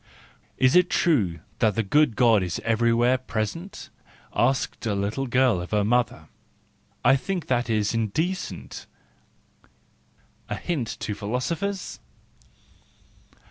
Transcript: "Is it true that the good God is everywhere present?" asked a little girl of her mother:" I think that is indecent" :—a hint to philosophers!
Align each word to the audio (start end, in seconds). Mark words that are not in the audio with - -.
"Is 0.57 0.75
it 0.75 0.89
true 0.89 1.41
that 1.59 1.75
the 1.75 1.83
good 1.83 2.15
God 2.15 2.41
is 2.41 2.59
everywhere 2.63 3.19
present?" 3.19 3.91
asked 4.35 4.83
a 4.87 4.95
little 4.95 5.27
girl 5.27 5.61
of 5.61 5.69
her 5.69 5.83
mother:" 5.83 6.27
I 7.05 7.15
think 7.15 7.45
that 7.45 7.69
is 7.69 7.93
indecent" 7.93 8.87
:—a 10.49 10.55
hint 10.55 10.87
to 11.01 11.13
philosophers! 11.13 11.99